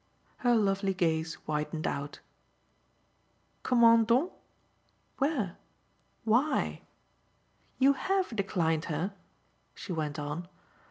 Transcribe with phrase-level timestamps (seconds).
[0.37, 2.21] Her lovely gaze widened out.
[3.61, 4.33] "Comment donc?
[5.19, 5.57] Where
[6.23, 6.81] why?
[7.77, 9.13] You HAVE declined her?"
[9.75, 10.47] she went on.